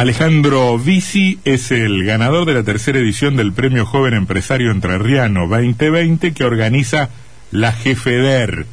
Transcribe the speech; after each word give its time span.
Alejandro 0.00 0.78
Vici 0.78 1.40
es 1.44 1.70
el 1.70 2.04
ganador 2.04 2.46
de 2.46 2.54
la 2.54 2.62
tercera 2.62 2.98
edición 2.98 3.36
del 3.36 3.52
Premio 3.52 3.84
Joven 3.84 4.14
Empresario 4.14 4.70
Entrerriano 4.70 5.46
2020 5.46 6.32
que 6.32 6.42
organiza 6.42 7.10
la 7.50 7.70
GFEDER. 7.72 8.64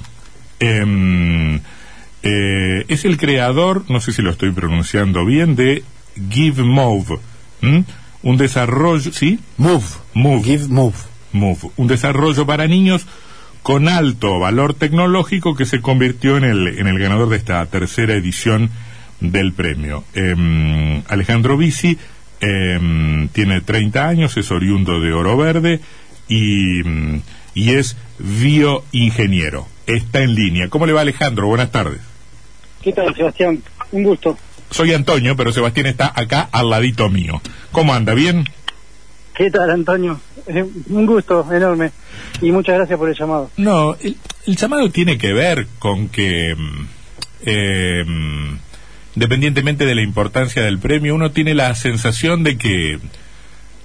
Em, 0.61 1.59
eh, 2.23 2.85
es 2.87 3.03
el 3.03 3.17
creador, 3.17 3.83
no 3.89 3.99
sé 3.99 4.13
si 4.13 4.21
lo 4.21 4.29
estoy 4.29 4.51
pronunciando 4.51 5.25
bien, 5.25 5.57
de 5.57 5.83
Give 6.29 6.63
Move. 6.63 7.19
Un 8.23 8.37
desarrollo, 8.37 9.11
¿sí? 9.11 9.41
Move. 9.57 9.83
Move. 10.13 10.43
Give 10.45 10.67
Move. 10.69 10.95
Move. 11.33 11.59
Un 11.75 11.87
desarrollo 11.87 12.45
para 12.45 12.67
niños 12.67 13.05
con 13.63 13.89
alto 13.89 14.39
valor 14.39 14.75
tecnológico 14.75 15.57
que 15.57 15.65
se 15.65 15.81
convirtió 15.81 16.37
en 16.37 16.45
el, 16.45 16.79
en 16.79 16.87
el 16.87 16.97
ganador 16.97 17.27
de 17.27 17.35
esta 17.35 17.65
tercera 17.65 18.13
edición 18.13 18.71
del 19.19 19.53
premio. 19.53 20.03
Em, 20.13 21.01
Alejandro 21.07 21.57
Bici 21.57 21.97
em, 22.39 23.27
tiene 23.29 23.61
30 23.61 24.07
años, 24.07 24.37
es 24.37 24.51
oriundo 24.51 24.99
de 24.99 25.13
Oro 25.13 25.37
Verde 25.37 25.79
y, 26.27 26.81
y 27.53 27.71
es 27.71 27.97
bioingeniero. 28.19 29.67
Está 29.85 30.21
en 30.21 30.35
línea. 30.35 30.69
¿Cómo 30.69 30.85
le 30.85 30.93
va 30.93 31.01
Alejandro? 31.01 31.47
Buenas 31.47 31.71
tardes. 31.71 32.01
¿Qué 32.81 32.91
tal, 32.91 33.15
Sebastián? 33.15 33.61
Un 33.91 34.03
gusto. 34.03 34.37
Soy 34.69 34.93
Antonio, 34.93 35.35
pero 35.35 35.51
Sebastián 35.51 35.87
está 35.87 36.11
acá 36.13 36.49
al 36.51 36.69
ladito 36.69 37.09
mío. 37.09 37.41
¿Cómo 37.71 37.93
anda? 37.93 38.13
¿Bien? 38.13 38.43
¿Qué 39.33 39.49
tal, 39.51 39.69
Antonio? 39.69 40.19
Eh, 40.47 40.65
un 40.89 41.05
gusto 41.05 41.45
enorme 41.53 41.91
y 42.41 42.51
muchas 42.51 42.75
gracias 42.75 42.97
por 42.97 43.09
el 43.09 43.15
llamado. 43.15 43.51
No, 43.57 43.95
el, 44.01 44.15
llamado 44.55 44.89
tiene 44.89 45.17
que 45.17 45.31
ver 45.31 45.67
con 45.79 46.09
que, 46.09 46.55
eh, 47.45 48.05
independientemente 49.17 49.87
de 49.87 49.95
la 49.95 50.03
importancia 50.03 50.61
del 50.61 50.77
premio, 50.77 51.15
uno 51.15 51.31
tiene 51.31 51.55
la 51.55 51.73
sensación 51.73 52.43
de 52.43 52.55
que, 52.55 52.99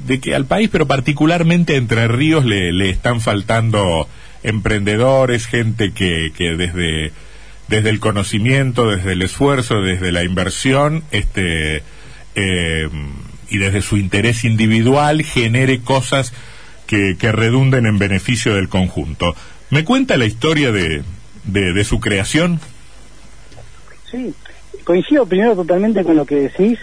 de 0.00 0.20
que 0.20 0.34
al 0.34 0.44
país, 0.44 0.68
pero 0.70 0.86
particularmente 0.86 1.76
Entre 1.76 2.06
Ríos, 2.06 2.44
le, 2.44 2.90
están 2.90 3.22
faltando 3.22 4.06
emprendedores, 4.42 5.46
gente 5.46 5.92
que, 5.92 6.32
que 6.36 6.54
desde 6.56 7.12
desde 7.68 7.88
el 7.88 7.98
conocimiento, 7.98 8.90
desde 8.90 9.12
el 9.12 9.22
esfuerzo, 9.22 9.80
desde 9.80 10.12
la 10.12 10.22
inversión, 10.22 11.02
este 11.12 11.82
eh, 12.34 12.90
y 13.48 13.56
desde 13.56 13.80
su 13.80 13.96
interés 13.96 14.44
individual 14.44 15.22
genere 15.22 15.80
cosas 15.80 16.34
que, 16.86 17.16
que, 17.18 17.32
redunden 17.32 17.86
en 17.86 17.96
beneficio 17.96 18.54
del 18.54 18.68
conjunto. 18.68 19.34
¿Me 19.70 19.84
cuenta 19.84 20.18
la 20.18 20.26
historia 20.26 20.72
de, 20.72 21.02
de, 21.44 21.84
su 21.84 22.00
creación? 22.00 22.60
Sí, 24.10 24.34
coincido 24.92 25.24
primero 25.24 25.54
totalmente 25.56 26.04
con 26.04 26.16
lo 26.16 26.26
que 26.26 26.50
decís 26.50 26.78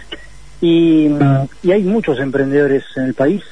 y, 0.62 1.08
y 1.62 1.72
hay 1.72 1.84
muchos 1.84 2.18
emprendedores 2.18 2.84
en 2.96 3.04
el 3.04 3.14
país 3.14 3.44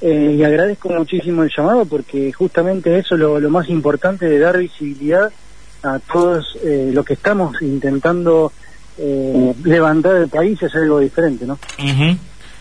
eh, 0.00 0.36
y 0.38 0.44
agradezco 0.44 0.88
muchísimo 0.90 1.42
el 1.42 1.50
llamado 1.50 1.84
porque 1.86 2.32
justamente 2.32 2.96
eso 2.96 3.16
es 3.16 3.20
lo, 3.20 3.40
lo 3.40 3.50
más 3.50 3.68
importante 3.68 4.26
de 4.26 4.38
dar 4.38 4.56
visibilidad 4.56 5.32
a 5.82 5.98
todos 5.98 6.56
eh, 6.62 6.92
lo 6.94 7.02
que 7.02 7.14
estamos 7.14 7.60
intentando 7.60 8.52
eh, 8.98 9.52
levantar 9.64 10.14
el 10.14 10.28
país 10.28 10.62
es 10.62 10.72
algo 10.76 11.00
diferente, 11.00 11.44
¿no? 11.44 11.58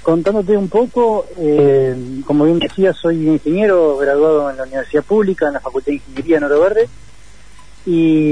Contándote 0.02 0.58
un 0.58 0.70
poco, 0.70 1.28
eh, 1.38 1.96
como 2.26 2.46
bien 2.46 2.58
decía, 2.58 2.94
soy 2.94 3.28
ingeniero 3.28 3.98
graduado 3.98 4.50
en 4.50 4.58
la 4.58 4.64
Universidad 4.64 5.04
Pública, 5.04 5.46
en 5.46 5.54
la 5.54 5.60
Facultad 5.60 5.92
de 5.92 5.98
Ingeniería 5.98 6.38
en 6.38 6.44
Oro 6.46 6.62
Verde, 6.62 6.90
y, 7.86 8.32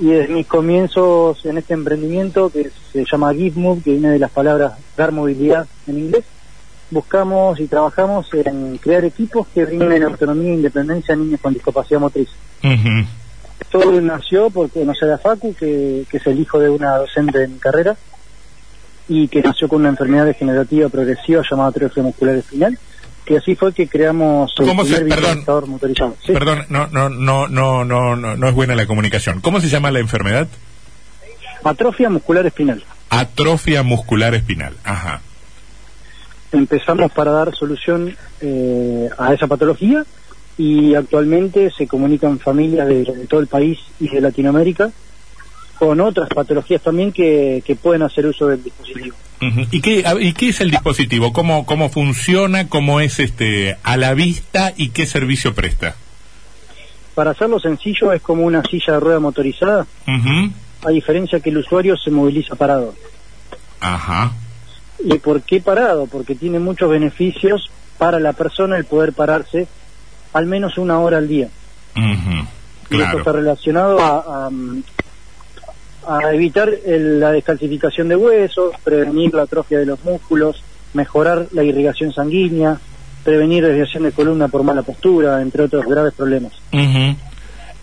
y 0.00 0.06
desde 0.06 0.34
mis 0.34 0.46
comienzos 0.46 1.44
en 1.44 1.58
este 1.58 1.74
emprendimiento 1.74 2.50
que 2.50 2.70
se 2.92 3.04
llama 3.04 3.34
GiveMove, 3.34 3.82
que 3.82 3.92
viene 3.92 4.10
de 4.10 4.18
las 4.18 4.30
palabras 4.30 4.74
dar 4.96 5.12
movilidad 5.12 5.66
en 5.86 5.98
inglés, 5.98 6.24
buscamos 6.90 7.60
y 7.60 7.66
trabajamos 7.66 8.28
en 8.34 8.78
crear 8.78 9.04
equipos 9.04 9.46
que 9.48 9.64
brinden 9.64 10.02
autonomía 10.02 10.50
e 10.50 10.54
independencia 10.54 11.14
a 11.14 11.16
niños 11.16 11.40
con 11.40 11.54
discapacidad 11.54 12.00
motriz. 12.00 12.28
Todo 13.70 14.00
nació 14.00 14.50
porque 14.50 14.84
no 14.84 14.94
sé 14.94 15.06
la 15.06 15.18
Facu, 15.18 15.54
que, 15.54 16.04
que, 16.10 16.16
es 16.16 16.26
el 16.26 16.40
hijo 16.40 16.58
de 16.58 16.70
una 16.70 16.96
docente 16.96 17.46
mi 17.46 17.58
carrera, 17.58 17.96
y 19.08 19.28
que 19.28 19.42
nació 19.42 19.68
con 19.68 19.80
una 19.80 19.90
enfermedad 19.90 20.24
degenerativa 20.24 20.88
progresiva 20.88 21.42
llamada 21.48 21.70
atrofia 21.70 22.02
muscular 22.02 22.36
espinal, 22.36 22.78
que 23.30 23.36
así 23.36 23.54
fue 23.54 23.72
que 23.72 23.86
creamos 23.86 24.52
el 24.58 24.66
¿Cómo 24.66 24.84
se, 24.84 25.02
perdón, 25.02 25.44
motorizado. 25.70 26.16
Perdón, 26.26 26.66
no, 26.68 26.88
no, 26.88 27.08
no, 27.08 27.46
no, 27.46 27.84
no, 27.84 28.16
no, 28.16 28.36
no 28.36 28.48
es 28.48 28.54
buena 28.56 28.74
la 28.74 28.86
comunicación. 28.86 29.40
¿Cómo 29.40 29.60
se 29.60 29.68
llama 29.68 29.92
la 29.92 30.00
enfermedad? 30.00 30.48
Atrofia 31.62 32.10
muscular 32.10 32.44
espinal. 32.44 32.82
Atrofia 33.08 33.84
muscular 33.84 34.34
espinal, 34.34 34.74
ajá. 34.82 35.20
Empezamos 36.50 37.12
para 37.12 37.30
dar 37.30 37.54
solución 37.54 38.16
eh, 38.40 39.08
a 39.16 39.32
esa 39.32 39.46
patología 39.46 40.04
y 40.58 40.96
actualmente 40.96 41.70
se 41.70 41.86
comunican 41.86 42.40
familias 42.40 42.88
de, 42.88 43.04
de, 43.04 43.26
todo 43.28 43.38
el 43.38 43.46
país 43.46 43.78
y 44.00 44.08
de 44.08 44.20
Latinoamérica 44.20 44.90
con 45.78 46.00
otras 46.00 46.30
patologías 46.30 46.82
también 46.82 47.12
que, 47.12 47.62
que 47.64 47.76
pueden 47.76 48.02
hacer 48.02 48.26
uso 48.26 48.48
del 48.48 48.64
dispositivo. 48.64 49.14
Uh 49.40 49.44
-huh. 49.46 49.68
¿Y, 49.70 49.80
qué, 49.80 50.04
¿Y 50.20 50.32
qué 50.34 50.48
es 50.50 50.60
el 50.60 50.70
dispositivo? 50.70 51.32
¿Cómo, 51.32 51.64
¿Cómo 51.64 51.88
funciona? 51.88 52.68
¿Cómo 52.68 53.00
es 53.00 53.18
este 53.20 53.76
a 53.82 53.96
la 53.96 54.14
vista? 54.14 54.74
¿Y 54.76 54.90
qué 54.90 55.06
servicio 55.06 55.54
presta? 55.54 55.96
Para 57.14 57.30
hacerlo 57.30 57.58
sencillo 57.58 58.12
es 58.12 58.22
como 58.22 58.44
una 58.44 58.62
silla 58.62 58.94
de 58.94 59.00
rueda 59.00 59.18
motorizada, 59.18 59.86
uh 60.06 60.10
-huh. 60.10 60.52
a 60.84 60.90
diferencia 60.90 61.40
que 61.40 61.50
el 61.50 61.58
usuario 61.58 61.96
se 61.96 62.10
moviliza 62.10 62.54
parado. 62.54 62.94
Ajá. 63.80 64.32
¿Y 65.02 65.18
por 65.18 65.42
qué 65.42 65.60
parado? 65.60 66.06
Porque 66.06 66.34
tiene 66.34 66.58
muchos 66.58 66.90
beneficios 66.90 67.70
para 67.98 68.20
la 68.20 68.32
persona 68.32 68.76
el 68.76 68.84
poder 68.84 69.12
pararse 69.12 69.66
al 70.32 70.46
menos 70.46 70.78
una 70.78 70.98
hora 71.00 71.18
al 71.18 71.28
día. 71.28 71.48
Uh 71.96 72.00
-huh. 72.00 72.46
Y 72.90 72.96
claro. 72.96 73.04
esto 73.04 73.18
está 73.18 73.32
relacionado 73.32 74.00
a, 74.00 74.50
a, 76.18 76.34
evitar 76.34 76.70
el, 76.86 77.20
la 77.20 77.32
descalcificación 77.32 78.08
de 78.08 78.16
huesos, 78.16 78.74
prevenir 78.82 79.34
la 79.34 79.42
atrofia 79.42 79.78
de 79.78 79.86
los 79.86 80.04
músculos, 80.04 80.62
mejorar 80.94 81.46
la 81.52 81.62
irrigación 81.62 82.12
sanguínea, 82.12 82.78
prevenir 83.24 83.64
desviación 83.64 84.04
de 84.04 84.12
columna 84.12 84.48
por 84.48 84.62
mala 84.62 84.82
postura, 84.82 85.40
entre 85.42 85.64
otros 85.64 85.86
graves 85.86 86.14
problemas. 86.14 86.52
Uh 86.72 86.78
-huh. 86.78 87.16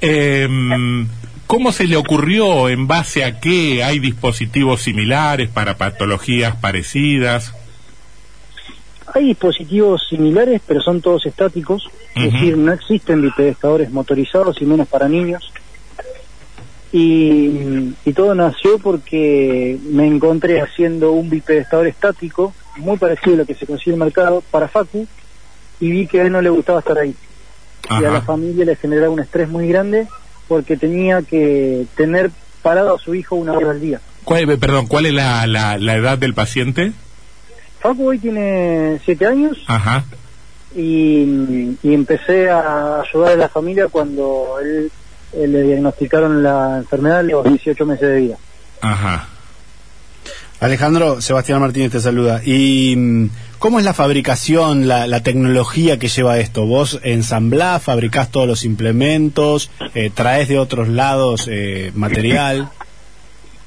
eh, 0.01 1.05
¿Cómo 1.47 1.71
se 1.71 1.87
le 1.87 1.95
ocurrió? 1.95 2.67
¿En 2.67 2.87
base 2.87 3.23
a 3.23 3.39
qué 3.39 3.81
hay 3.81 3.99
dispositivos 3.99 4.81
similares 4.81 5.49
para 5.49 5.77
patologías 5.77 6.57
parecidas? 6.57 7.53
Hay 9.13 9.27
dispositivos 9.27 10.01
similares, 10.09 10.61
pero 10.67 10.81
son 10.81 10.99
todos 10.99 11.25
estáticos, 11.25 11.85
uh 11.85 12.19
-huh. 12.19 12.27
es 12.27 12.33
decir, 12.33 12.57
no 12.57 12.73
existen 12.73 13.21
bipedestadores 13.21 13.89
motorizados 13.91 14.61
y 14.61 14.65
menos 14.65 14.89
para 14.89 15.07
niños. 15.07 15.53
Y, 16.91 17.93
y, 18.05 18.13
todo 18.13 18.33
nació 18.33 18.79
porque 18.79 19.77
me 19.91 20.07
encontré 20.07 20.61
haciendo 20.61 21.11
un 21.11 21.29
bipedestador 21.29 21.85
estático, 21.87 22.53
muy 22.77 22.97
parecido 22.97 23.35
a 23.35 23.37
lo 23.39 23.45
que 23.45 23.55
se 23.55 23.65
consigue 23.65 23.91
en 23.91 24.01
el 24.01 24.05
mercado, 24.05 24.41
para 24.51 24.69
Facu, 24.69 25.05
y 25.81 25.91
vi 25.91 26.07
que 26.07 26.21
a 26.21 26.23
él 26.23 26.31
no 26.31 26.41
le 26.41 26.49
gustaba 26.49 26.79
estar 26.79 26.97
ahí. 26.97 27.13
Ajá. 27.89 28.01
Y 28.01 28.05
a 28.05 28.11
la 28.11 28.21
familia 28.21 28.65
le 28.65 28.75
generaba 28.77 29.09
un 29.09 29.19
estrés 29.19 29.49
muy 29.49 29.67
grande 29.67 30.07
porque 30.47 30.77
tenía 30.77 31.21
que 31.21 31.85
tener 31.95 32.31
parado 32.61 32.95
a 32.95 32.99
su 32.99 33.15
hijo 33.15 33.35
una 33.35 33.53
hora 33.53 33.71
al 33.71 33.81
día. 33.81 33.99
¿Cuál, 34.23 34.57
perdón, 34.57 34.87
¿cuál 34.87 35.05
es 35.05 35.13
la, 35.13 35.47
la, 35.47 35.77
la 35.77 35.95
edad 35.95 36.17
del 36.17 36.33
paciente? 36.33 36.91
Facu 37.79 38.09
hoy 38.09 38.19
tiene 38.19 38.99
siete 39.05 39.25
años. 39.25 39.63
Ajá. 39.67 40.03
Y, 40.75 41.77
y, 41.81 41.93
empecé 41.93 42.49
a 42.49 43.01
ayudar 43.01 43.33
a 43.33 43.35
la 43.37 43.49
familia 43.49 43.87
cuando 43.87 44.57
él, 44.61 44.91
él, 45.33 45.51
le 45.51 45.63
diagnosticaron 45.63 46.43
la 46.43 46.77
enfermedad 46.77 47.19
a 47.19 47.23
los 47.23 47.43
18 47.45 47.85
meses 47.85 48.09
de 48.09 48.15
vida. 48.15 48.37
Ajá. 48.81 49.27
Alejandro, 50.59 51.21
Sebastián 51.21 51.61
Martínez 51.61 51.91
te 51.91 51.99
saluda. 51.99 52.41
¿Y 52.43 53.29
cómo 53.59 53.77
es 53.77 53.85
la 53.85 53.93
fabricación, 53.93 54.87
la, 54.87 55.05
la 55.05 55.21
tecnología 55.21 55.99
que 55.99 56.07
lleva 56.07 56.39
esto? 56.39 56.65
¿Vos 56.65 56.99
ensamblás, 57.03 57.83
fabricás 57.83 58.31
todos 58.31 58.47
los 58.47 58.65
implementos, 58.65 59.69
eh, 59.93 60.09
traes 60.11 60.47
de 60.47 60.57
otros 60.57 60.87
lados 60.87 61.47
eh, 61.51 61.91
material? 61.93 62.69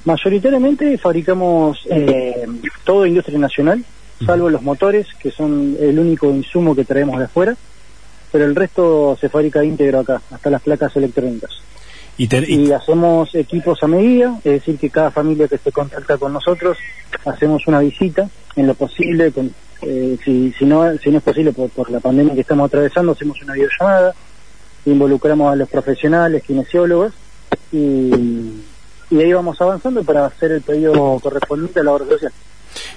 Mayoritariamente 0.04 0.98
fabricamos 0.98 1.78
eh, 1.90 2.46
todo 2.84 3.06
industria 3.06 3.38
nacional, 3.38 3.84
salvo 4.24 4.50
los 4.50 4.62
motores, 4.62 5.06
que 5.20 5.30
son 5.30 5.76
el 5.78 5.98
único 5.98 6.30
insumo 6.30 6.74
que 6.74 6.84
traemos 6.84 7.18
de 7.18 7.26
afuera, 7.26 7.56
pero 8.30 8.44
el 8.44 8.54
resto 8.54 9.16
se 9.20 9.28
fabrica 9.28 9.64
íntegro 9.64 10.00
acá, 10.00 10.20
hasta 10.30 10.50
las 10.50 10.62
placas 10.62 10.94
electrónicas. 10.96 11.50
Y, 12.16 12.28
te, 12.28 12.38
y... 12.46 12.68
y, 12.68 12.72
hacemos 12.72 13.34
equipos 13.34 13.82
a 13.82 13.86
medida, 13.86 14.36
es 14.44 14.52
decir, 14.52 14.78
que 14.78 14.90
cada 14.90 15.10
familia 15.10 15.48
que 15.48 15.58
se 15.58 15.72
contacta 15.72 16.18
con 16.18 16.32
nosotros, 16.32 16.76
hacemos 17.24 17.66
una 17.66 17.80
visita, 17.80 18.28
en 18.56 18.66
lo 18.66 18.74
posible, 18.74 19.32
con, 19.32 19.52
eh, 19.82 20.18
si, 20.24 20.52
si, 20.58 20.64
no, 20.64 20.96
si 20.98 21.10
no 21.10 21.18
es 21.18 21.24
posible 21.24 21.52
por, 21.52 21.70
por 21.70 21.90
la 21.90 22.00
pandemia 22.00 22.34
que 22.34 22.42
estamos 22.42 22.66
atravesando, 22.66 23.12
hacemos 23.12 23.40
una 23.42 23.54
videollamada, 23.54 24.14
involucramos 24.84 25.52
a 25.52 25.56
los 25.56 25.68
profesionales, 25.68 26.42
kinesiólogos, 26.42 27.14
y, 27.72 28.62
y 29.10 29.18
ahí 29.20 29.32
vamos 29.32 29.60
avanzando 29.60 30.04
para 30.04 30.26
hacer 30.26 30.52
el 30.52 30.62
pedido 30.62 31.18
correspondiente 31.20 31.80
a 31.80 31.82
la 31.84 31.92
obra 31.92 32.06
social. 32.06 32.32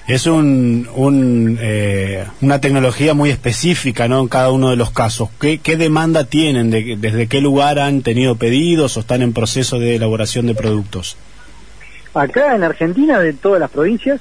Es 0.06 0.26
un, 0.26 0.88
un, 0.94 1.58
eh, 1.60 2.24
una 2.40 2.60
tecnología 2.60 3.14
muy 3.14 3.30
específica, 3.30 4.06
¿no? 4.08 4.20
En 4.20 4.28
cada 4.28 4.50
uno 4.50 4.70
de 4.70 4.76
los 4.76 4.90
casos. 4.90 5.30
¿Qué, 5.40 5.58
qué 5.58 5.76
demanda 5.76 6.24
tienen? 6.24 6.70
De, 6.70 6.96
¿Desde 6.96 7.26
qué 7.26 7.40
lugar 7.40 7.78
han 7.78 8.02
tenido 8.02 8.36
pedidos 8.36 8.96
o 8.96 9.00
están 9.00 9.22
en 9.22 9.32
proceso 9.32 9.78
de 9.78 9.96
elaboración 9.96 10.46
de 10.46 10.54
productos? 10.54 11.16
Acá 12.12 12.54
en 12.54 12.62
Argentina, 12.62 13.18
de 13.18 13.32
todas 13.32 13.60
las 13.60 13.70
provincias, 13.70 14.20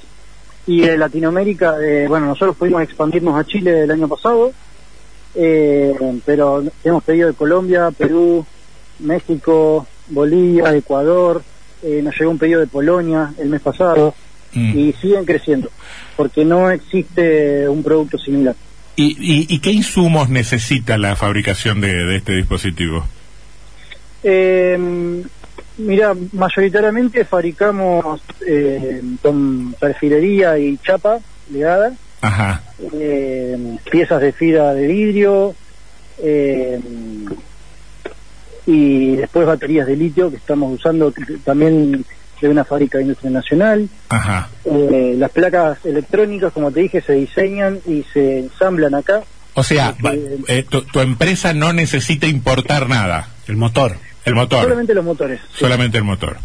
y 0.66 0.82
de 0.82 0.98
Latinoamérica, 0.98 1.76
eh, 1.82 2.06
bueno, 2.08 2.28
nosotros 2.28 2.56
pudimos 2.56 2.82
expandirnos 2.82 3.38
a 3.38 3.46
Chile 3.46 3.84
el 3.84 3.92
año 3.92 4.08
pasado, 4.08 4.54
eh, 5.36 5.94
pero 6.26 6.64
hemos 6.84 7.04
pedido 7.04 7.28
de 7.28 7.34
Colombia, 7.34 7.92
Perú, 7.92 8.46
México, 9.00 9.86
Bolivia, 10.08 10.74
Ecuador, 10.74 11.44
eh, 11.82 12.02
nos 12.02 12.18
llegó 12.18 12.32
un 12.32 12.38
pedido 12.38 12.62
de 12.62 12.68
Polonia 12.68 13.34
el 13.38 13.50
mes 13.50 13.62
pasado 13.62 14.16
Mm. 14.56 14.78
y 14.78 14.94
siguen 15.02 15.26
creciendo 15.26 15.70
porque 16.16 16.46
no 16.46 16.70
existe 16.70 17.68
un 17.68 17.82
producto 17.84 18.18
similar. 18.20 18.56
¿Y, 18.96 19.06
y, 19.20 19.48
y 19.50 19.60
qué 19.60 19.72
insumos 19.72 20.30
necesita 20.30 20.98
la 21.00 21.16
fabricación 21.16 21.82
de, 21.82 21.92
de 21.92 22.16
este 22.18 22.36
dispositivo? 22.36 23.04
Eh, 24.24 24.78
mira, 25.80 26.14
mayoritariamente 26.34 27.26
fabricamos 27.26 28.22
eh, 28.48 29.02
con 29.22 29.74
perfilería 29.80 30.58
y 30.60 30.78
chapa 30.78 31.18
legada, 31.52 31.94
Ajá. 32.22 32.62
eh, 32.94 33.58
piezas 33.92 34.22
de 34.22 34.32
fibra 34.32 34.74
de 34.74 34.88
vidrio 34.88 35.56
eh, 36.20 36.80
y 38.66 39.16
después 39.18 39.46
baterías 39.46 39.88
de 39.88 39.96
litio 39.96 40.30
que 40.30 40.38
estamos 40.38 40.74
usando 40.80 41.12
que- 41.12 41.38
también 41.44 42.06
de 42.42 42.50
una 42.50 42.64
fábrica 42.66 42.98
de 42.98 43.04
industria 43.06 43.32
nacional. 43.32 43.88
Ajá. 44.10 44.50
Eh, 44.66 45.16
las 45.18 45.32
placas 45.32 45.78
electrónicas, 45.86 46.52
como 46.54 46.72
te 46.72 46.82
dije, 46.82 47.02
se 47.02 47.14
diseñan 47.14 47.80
y 47.88 48.04
se 48.14 48.40
ensamblan 48.40 48.96
acá. 48.96 49.22
O 49.54 49.64
sea, 49.64 49.96
va- 50.06 50.14
Eh, 50.14 50.38
eh, 50.48 50.66
tu, 50.68 50.82
tu 50.82 51.00
empresa 51.00 51.54
no 51.54 51.72
necesita 51.74 52.28
importar 52.28 52.90
nada. 52.90 53.30
El 53.48 53.56
motor. 53.56 53.96
El 54.26 54.36
motor. 54.36 54.64
Solamente 54.64 54.94
los 54.94 55.06
motores. 55.06 55.40
sí. 55.54 55.60
Solamente 55.60 55.98
el 55.98 56.04
motor. 56.04 56.38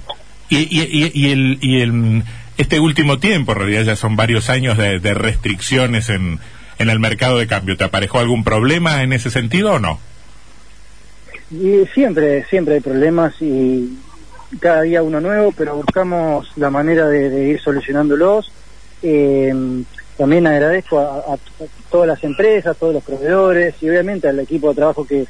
Y, 0.50 0.58
y, 0.58 0.82
y, 0.82 1.10
y 1.14 1.30
el, 1.32 1.58
y 1.60 1.80
el, 1.80 2.22
este 2.56 2.80
último 2.80 3.18
tiempo, 3.18 3.52
en 3.52 3.58
realidad 3.58 3.82
ya 3.82 3.96
son 3.96 4.16
varios 4.16 4.50
años 4.50 4.78
de, 4.78 4.98
de 5.00 5.14
restricciones 5.14 6.08
en, 6.10 6.38
en 6.78 6.90
el 6.90 6.98
mercado 7.00 7.38
de 7.38 7.46
cambio. 7.46 7.76
¿Te 7.76 7.84
aparejó 7.84 8.18
algún 8.18 8.44
problema 8.44 9.02
en 9.02 9.12
ese 9.12 9.30
sentido 9.30 9.72
o 9.74 9.78
no? 9.78 10.00
Y 11.50 11.86
siempre, 11.94 12.44
siempre 12.50 12.74
hay 12.74 12.80
problemas 12.80 13.32
y 13.40 13.96
cada 14.60 14.82
día 14.82 15.02
uno 15.02 15.20
nuevo, 15.20 15.52
pero 15.56 15.76
buscamos 15.76 16.50
la 16.56 16.70
manera 16.70 17.06
de, 17.08 17.30
de 17.30 17.48
ir 17.48 17.60
solucionándolos. 17.60 18.50
Eh, 19.02 19.54
también 20.16 20.46
agradezco 20.46 20.98
a, 20.98 21.18
a- 21.34 21.38
todas 21.90 22.08
las 22.08 22.22
empresas, 22.24 22.74
a 22.76 22.78
todos 22.78 22.94
los 22.94 23.04
proveedores 23.04 23.74
y 23.80 23.88
obviamente 23.88 24.28
al 24.28 24.40
equipo 24.40 24.70
de 24.70 24.74
trabajo 24.74 25.06
que, 25.06 25.26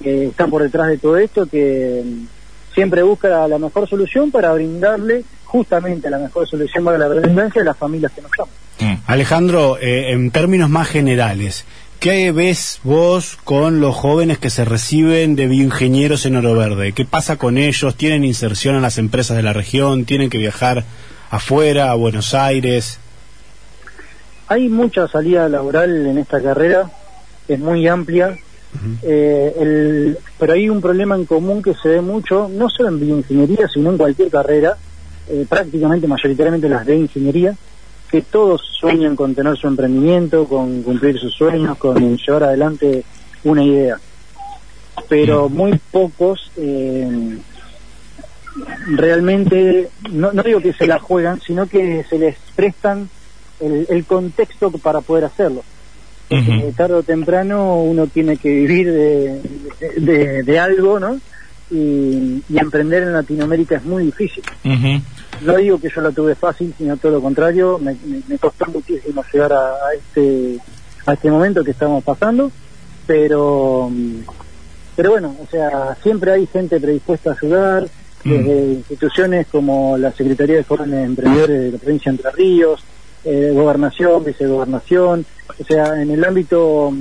está 0.00 0.46
por 0.46 0.62
detrás 0.62 0.86
de 0.88 0.98
todo 0.98 1.16
esto, 1.18 1.46
que 1.46 2.02
mm, 2.04 2.26
siempre 2.72 3.02
busca 3.02 3.48
la, 3.48 3.58
mejor 3.58 3.88
solución 3.88 4.30
para 4.30 4.52
brindarle 4.52 5.24
justamente 5.44 6.08
la 6.08 6.18
mejor 6.18 6.46
solución 6.48 6.84
para 6.84 6.98
la 6.98 7.08
redundancia 7.08 7.62
a 7.62 7.64
las 7.64 7.76
familias 7.76 8.12
que 8.12 8.22
nos 8.22 8.30
llaman. 8.38 8.54
Mm. 8.80 9.02
Alejandro, 9.06 9.76
eh, 9.80 10.12
en 10.12 10.30
términos 10.30 10.70
más 10.70 10.86
generales, 10.88 11.64
¿qué 12.00 12.30
ves 12.32 12.80
vos 12.84 13.36
con 13.44 13.80
los 13.80 13.94
jóvenes 13.94 14.38
que 14.38 14.50
se 14.50 14.64
reciben 14.64 15.36
de 15.36 15.46
bioingenieros 15.48 16.26
en 16.26 16.36
Oro 16.36 16.54
Verde? 16.54 16.92
¿Qué 16.92 17.04
pasa 17.04 17.36
con 17.36 17.58
ellos? 17.58 17.94
¿Tienen 17.96 18.24
inserción 18.24 18.76
en 18.76 18.82
las 18.82 18.98
empresas 18.98 19.36
de 19.36 19.42
la 19.42 19.52
región? 19.52 20.04
¿Tienen 20.04 20.30
que 20.30 20.38
viajar 20.38 20.84
afuera, 21.30 21.90
a 21.90 21.94
Buenos 21.94 22.34
Aires? 22.34 22.98
Hay 24.48 24.68
mucha 24.68 25.08
salida 25.08 25.48
laboral 25.48 26.06
en 26.06 26.18
esta 26.18 26.40
carrera, 26.40 26.90
es 27.48 27.58
muy 27.58 27.86
amplia, 27.86 28.36
eh, 29.02 29.54
el- 29.60 30.18
pero 30.38 30.52
hay 30.54 30.68
un 30.70 30.80
problema 30.80 31.16
en 31.16 31.26
común 31.26 31.62
que 31.62 31.74
se 31.74 31.88
ve 31.88 32.00
mucho, 32.00 32.48
no 32.50 32.68
solo 32.70 32.88
en 32.90 33.00
bioingeniería, 33.00 33.68
sino 33.72 33.90
en 33.90 33.98
cualquier 33.98 34.30
carrera, 34.30 34.76
eh, 35.28 35.44
prácticamente 35.48 36.06
mayoritariamente 36.06 36.68
las 36.68 36.86
de 36.86 36.96
ingeniería, 36.96 37.54
que 38.10 38.22
todos 38.22 38.62
sueñan 38.78 39.16
con 39.16 39.34
tener 39.34 39.56
su 39.56 39.66
emprendimiento, 39.66 40.46
con 40.46 40.82
cumplir 40.82 41.18
sus 41.18 41.34
sueños, 41.34 41.76
con 41.78 42.16
llevar 42.16 42.44
adelante 42.44 43.04
una 43.44 43.62
idea. 43.62 43.98
Pero 45.08 45.48
muy 45.48 45.78
pocos 45.90 46.50
eh, 46.56 47.38
realmente, 48.86 49.88
no, 50.10 50.32
no 50.32 50.42
digo 50.42 50.60
que 50.60 50.72
se 50.72 50.86
la 50.86 50.98
juegan, 50.98 51.40
sino 51.40 51.66
que 51.66 52.04
se 52.08 52.18
les 52.18 52.36
prestan 52.56 53.08
el, 53.60 53.86
el 53.88 54.04
contexto 54.04 54.70
para 54.70 55.00
poder 55.00 55.24
hacerlo. 55.24 55.62
Ujú. 56.30 56.72
tarde 56.76 56.94
o 56.94 57.02
temprano 57.02 57.80
uno 57.80 58.06
tiene 58.06 58.36
que 58.36 58.50
vivir 58.50 58.92
de, 58.92 60.42
de, 60.42 60.58
algo, 60.58 61.00
¿no? 61.00 61.18
Y, 61.70 62.42
y 62.50 62.58
emprender 62.58 63.02
en 63.04 63.14
Latinoamérica 63.14 63.76
es 63.76 63.84
muy 63.84 64.04
difícil. 64.04 64.44
No 65.42 65.56
digo 65.56 65.78
que 65.80 65.88
yo 65.94 66.00
la 66.00 66.10
tuve 66.10 66.34
fácil, 66.34 66.74
sino 66.76 66.96
todo 66.96 67.12
lo 67.12 67.20
contrario, 67.22 67.78
me, 67.78 67.94
me- 68.04 68.22
me 68.26 68.38
costó 68.38 68.66
muchísimo 68.66 69.22
llegar 69.32 69.52
a, 69.52 69.66
a 69.72 69.94
este 69.96 70.58
a 71.06 71.12
este 71.14 71.30
momento 71.30 71.64
que 71.64 71.70
estamos 71.70 72.04
pasando, 72.04 72.50
pero 73.06 73.90
pero 74.96 75.10
bueno, 75.12 75.36
o 75.42 75.46
sea, 75.50 75.96
siempre 76.02 76.32
hay 76.32 76.46
gente 76.46 76.80
predispuesta 76.80 77.30
a 77.30 77.34
ayudar, 77.34 77.88
Mm. 78.24 78.30
desde 78.30 78.72
instituciones 78.72 79.46
como 79.46 79.96
la 79.96 80.10
Secretaría 80.10 80.56
de 80.56 80.64
Jóvenes 80.64 81.06
Emprendedores 81.06 81.60
de 81.60 81.70
la 81.70 81.78
provincia 81.78 82.10
de 82.10 82.16
Entre 82.16 82.30
Ríos, 82.32 82.82
eh, 83.24 83.52
gobernación, 83.54 84.24
vicegobernación, 84.24 85.24
o 85.56 85.64
sea, 85.64 86.02
en 86.02 86.10
el 86.10 86.24
ámbito 86.24 86.92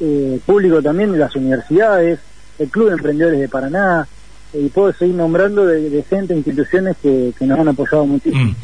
eh, 0.00 0.40
público 0.46 0.80
también, 0.82 1.18
las 1.18 1.36
universidades, 1.36 2.18
el 2.58 2.70
Club 2.70 2.88
de 2.88 2.94
Emprendedores 2.94 3.40
de 3.40 3.48
Paraná, 3.50 4.08
y 4.52 4.68
puedo 4.68 4.92
seguir 4.92 5.14
nombrando 5.14 5.64
de, 5.66 5.88
de 5.90 6.02
gente, 6.02 6.34
instituciones 6.34 6.96
que, 7.02 7.32
que 7.38 7.46
nos 7.46 7.58
han 7.58 7.68
apoyado 7.68 8.06
muchísimo. 8.06 8.44
Mm. 8.44 8.54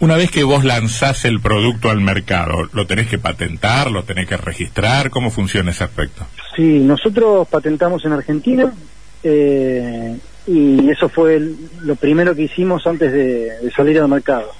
Una 0.00 0.16
vez 0.16 0.30
que 0.30 0.44
vos 0.44 0.64
lanzás 0.64 1.24
el 1.26 1.40
producto 1.40 1.90
al 1.90 2.00
mercado, 2.00 2.52
¿lo 2.72 2.86
tenés 2.86 3.06
que 3.08 3.18
patentar, 3.18 3.90
lo 3.90 4.02
tenés 4.04 4.26
que 4.26 4.36
registrar? 4.38 5.10
¿Cómo 5.10 5.30
funciona 5.30 5.70
ese 5.72 5.84
aspecto? 5.84 6.24
Sí, 6.56 6.78
nosotros 6.80 7.46
patentamos 7.48 8.02
en 8.06 8.12
Argentina 8.12 8.72
eh, 9.22 10.18
y 10.46 10.88
eso 10.90 11.08
fue 11.08 11.36
el- 11.36 11.56
lo 11.82 11.96
primero 11.96 12.34
que 12.34 12.42
hicimos 12.42 12.86
antes 12.86 13.12
de, 13.12 13.50
de 13.62 13.70
salir 13.76 14.00
al 14.00 14.08
mercado. 14.08 14.50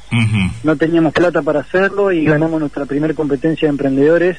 No 0.62 0.76
teníamos 0.76 1.12
plata 1.14 1.40
para 1.42 1.60
hacerlo 1.60 2.12
y 2.12 2.24
ganamos 2.24 2.60
nuestra 2.60 2.84
primera 2.84 3.14
competencia 3.14 3.66
de 3.66 3.70
emprendedores, 3.70 4.36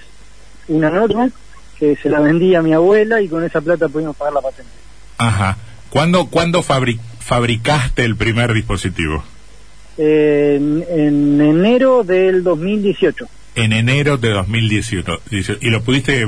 una 0.67 0.89
notebook 0.91 1.33
que 1.79 1.95
se 1.95 2.09
la 2.09 2.19
vendía 2.19 2.59
a 2.59 2.61
mi 2.61 2.73
abuela 2.73 3.21
y 3.21 3.27
con 3.27 3.43
esa 3.43 3.59
plata 3.59 3.89
pudimos 3.89 4.15
pagar 4.15 4.33
la 4.35 4.41
patente. 4.41 4.71
Ajá. 5.17 5.57
¿Cuándo, 5.91 6.25
¿cuándo 6.27 6.63
fabri- 6.63 6.99
fabricaste 7.19 8.03
el 8.03 8.15
primer 8.15 8.53
dispositivo? 8.53 9.23
Eh, 9.99 10.55
en, 10.57 10.83
en 10.89 11.41
enero 11.41 12.03
del 12.03 12.43
2018. 12.43 13.27
En 13.55 13.73
enero 13.73 14.17
de 14.17 14.29
2018. 14.31 15.21
Dice- 15.29 15.57
¿Y 15.61 15.69
lo 15.69 15.83
pudiste 15.83 16.21
eh, 16.23 16.27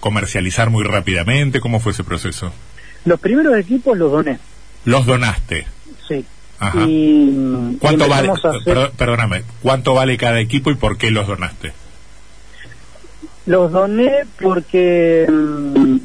comercializar 0.00 0.70
muy 0.70 0.82
rápidamente? 0.84 1.60
¿Cómo 1.60 1.78
fue 1.80 1.92
ese 1.92 2.02
proceso? 2.02 2.52
Los 3.04 3.20
primeros 3.20 3.56
equipos 3.56 3.96
los 3.96 4.10
doné, 4.10 4.38
Los 4.84 5.06
donaste. 5.06 5.66
sí. 6.08 6.24
Ajá. 6.58 6.86
Y, 6.86 7.30
mm, 7.36 7.74
¿Cuánto 7.76 8.06
y 8.06 8.08
vale? 8.08 8.30
hacer- 8.30 8.90
perdóname. 8.96 9.42
¿Cuánto 9.62 9.92
vale 9.92 10.16
cada 10.16 10.40
equipo 10.40 10.70
y 10.70 10.74
por 10.74 10.96
qué 10.96 11.10
los 11.10 11.26
donaste? 11.28 11.72
Los 13.44 13.70
doné 13.70 14.10
porque 14.40 15.26
mm, 15.30 15.96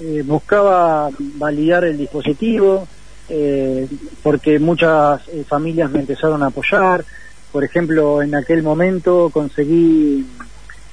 eh, 0.00 0.22
buscaba 0.24 1.10
validar 1.36 1.84
el 1.84 1.98
dispositivo, 1.98 2.86
eh, 3.28 3.86
porque 4.22 4.58
muchas 4.58 5.20
eh, 5.28 5.44
familias 5.48 5.90
me 5.90 6.00
empezaron 6.00 6.42
a 6.42 6.46
apoyar. 6.46 7.04
Por 7.50 7.64
ejemplo, 7.64 8.22
en 8.22 8.34
aquel 8.34 8.62
momento 8.62 9.30
conseguí 9.30 10.26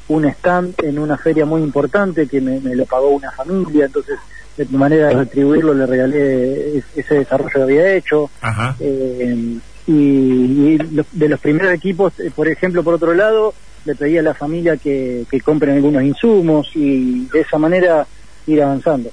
un 0.10 0.26
stand 0.26 0.76
en 0.84 1.00
una 1.00 1.18
feria 1.18 1.46
muy 1.46 1.62
importante 1.62 2.28
que 2.28 2.42
me, 2.42 2.60
me 2.60 2.76
lo 2.76 2.86
pagó 2.86 3.10
una 3.10 3.32
familia, 3.32 3.86
entonces 3.86 4.18
de 4.58 4.66
manera 4.78 5.08
de 5.08 5.14
retribuirlo 5.16 5.74
le 5.74 5.86
regalé 5.86 6.78
es- 6.78 6.86
ese 6.96 7.16
desarrollo 7.20 7.50
que 7.54 7.62
había 7.62 7.94
hecho. 7.96 8.30
Ajá. 8.42 8.76
Eh, 8.80 9.58
y, 9.88 9.92
y 9.94 10.78
lo- 10.78 11.06
de 11.12 11.30
los 11.30 11.40
primeros 11.40 11.72
equipos, 11.74 12.14
eh, 12.20 12.32
por 12.36 12.48
ejemplo, 12.48 12.84
por 12.84 12.96
otro 12.96 13.14
lado, 13.14 13.54
le 13.86 13.96
pedí 13.96 14.18
a 14.18 14.22
la 14.22 14.34
familia 14.34 14.76
que, 14.78 15.26
que 15.32 15.40
compren 15.40 15.76
algunos 15.76 16.04
insumos 16.04 16.70
y 16.76 17.26
de 17.28 17.42
esa 17.42 17.58
manera 17.58 18.06
ir 18.54 18.62
avanzando. 18.62 19.12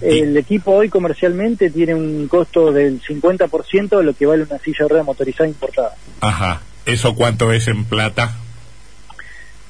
El 0.00 0.36
equipo 0.36 0.72
hoy 0.72 0.88
comercialmente 0.88 1.70
tiene 1.70 1.94
un 1.94 2.28
costo 2.28 2.72
del 2.72 3.00
50% 3.02 3.98
de 3.98 4.04
lo 4.04 4.14
que 4.14 4.26
vale 4.26 4.42
una 4.44 4.58
silla 4.58 4.78
de 4.84 4.88
rueda 4.88 5.02
motorizada 5.04 5.48
importada. 5.48 5.94
Ajá. 6.20 6.60
¿Eso 6.84 7.14
cuánto 7.14 7.52
es 7.52 7.66
en 7.68 7.84
plata? 7.84 8.36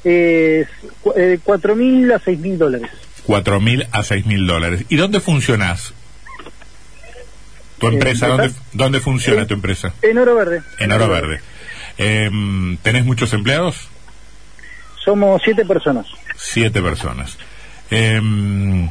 Es 0.04 0.68
cu- 1.02 1.12
eh, 1.16 1.38
4.000 1.44 2.12
a 2.12 2.18
6.000 2.20 2.56
dólares. 2.58 2.90
Cuatro 3.24 3.58
mil 3.60 3.84
a 3.90 4.04
seis 4.04 4.24
mil 4.24 4.46
dólares. 4.46 4.84
¿Y 4.88 4.94
dónde 4.94 5.18
funcionas? 5.18 5.92
¿Tu 7.78 7.88
Eh, 7.88 7.94
empresa? 7.94 8.28
¿Dónde, 8.28 8.52
dónde 8.72 9.00
funciona 9.00 9.42
Eh, 9.42 9.46
tu 9.46 9.54
empresa? 9.54 9.92
En 10.02 10.16
oro 10.18 10.36
verde. 10.36 10.62
En 10.78 10.92
Oro 10.92 11.08
Verde. 11.08 11.40
Em, 11.98 12.76
¿Tenés 12.78 13.04
muchos 13.04 13.32
empleados? 13.32 13.88
Somos 15.04 15.42
siete 15.44 15.64
personas. 15.64 16.06
Siete 16.36 16.80
personas. 16.80 17.36
Em, 17.90 18.90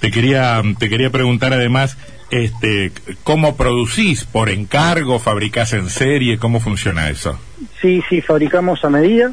te 0.00 0.10
quería 0.10 0.62
te 0.78 0.88
quería 0.88 1.10
preguntar 1.10 1.52
además 1.52 1.96
este 2.30 2.92
cómo 3.24 3.56
producís 3.56 4.24
por 4.24 4.50
encargo 4.50 5.18
fabricás 5.18 5.72
en 5.72 5.88
serie 5.88 6.38
cómo 6.38 6.60
funciona 6.60 7.08
eso 7.08 7.38
sí 7.80 8.02
sí 8.08 8.20
fabricamos 8.20 8.84
a 8.84 8.90
medida. 8.90 9.32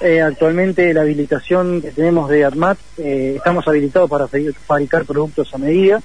Eh, 0.00 0.20
actualmente 0.20 0.92
la 0.92 1.02
habilitación 1.02 1.80
que 1.80 1.90
tenemos 1.92 2.28
de 2.28 2.44
ADMAT 2.44 2.78
eh, 2.98 3.34
estamos 3.36 3.66
habilitados 3.68 4.10
para 4.10 4.26
fabricar 4.66 5.04
productos 5.04 5.54
a 5.54 5.58
medida 5.58 6.02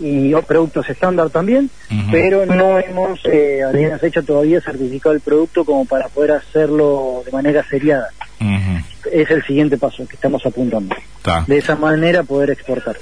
y 0.00 0.32
productos 0.46 0.88
estándar 0.88 1.30
también, 1.30 1.70
pero 2.10 2.46
no 2.46 2.78
hemos 2.78 3.20
eh, 3.24 3.62
a 3.64 3.98
fecha 3.98 4.22
todavía 4.22 4.60
certificado 4.60 5.14
el 5.14 5.20
producto 5.20 5.64
como 5.64 5.84
para 5.86 6.08
poder 6.08 6.32
hacerlo 6.32 7.22
de 7.24 7.32
manera 7.32 7.64
seriada. 7.68 8.08
Es 9.12 9.30
el 9.30 9.44
siguiente 9.44 9.78
paso 9.78 10.06
que 10.06 10.16
estamos 10.16 10.44
apuntando. 10.44 10.94
De 11.46 11.58
esa 11.58 11.76
manera 11.76 12.22
poder 12.22 12.50
exportar. 12.50 12.96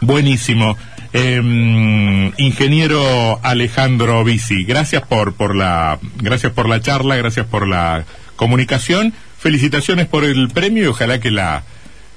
Buenísimo. 0.00 0.76
Em, 1.12 2.32
ingeniero 2.38 3.38
Alejandro 3.42 4.24
Bici, 4.24 4.64
gracias 4.64 5.02
por, 5.02 5.34
por 5.34 5.54
la, 5.54 5.98
gracias 6.16 6.52
por 6.52 6.68
la 6.68 6.80
charla, 6.80 7.16
gracias 7.16 7.46
por 7.46 7.68
la 7.68 8.04
comunicación. 8.36 9.12
Felicitaciones 9.38 10.06
por 10.06 10.24
el 10.24 10.48
premio 10.48 10.84
y 10.84 10.86
ojalá 10.86 11.20
que 11.20 11.30
la, 11.30 11.62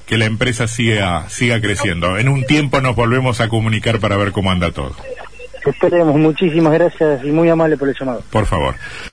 que 0.06 0.18
la 0.18 0.26
empresa 0.26 0.68
siga, 0.68 1.30
siga 1.30 1.62
creciendo. 1.62 2.18
En 2.18 2.30
un 2.30 2.46
tiempo 2.46 2.82
nos 2.82 2.96
volvemos 2.96 3.42
a 3.42 3.50
comunicar 3.50 4.00
para 4.00 4.18
ver 4.18 4.32
cómo 4.32 4.50
anda 4.50 4.72
todo. 4.72 4.96
Esperemos, 5.66 6.16
muchísimas 6.16 6.74
gracias 6.74 7.24
y 7.26 7.28
muy 7.28 7.50
amable 7.50 7.76
por 7.76 7.90
el 7.90 7.96
llamado. 8.00 8.24
Por 8.32 8.46
favor. 8.46 8.76